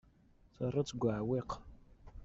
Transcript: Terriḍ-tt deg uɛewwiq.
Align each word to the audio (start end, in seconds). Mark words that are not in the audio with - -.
Terriḍ-tt 0.55 0.93
deg 0.95 1.03
uɛewwiq. 1.03 1.51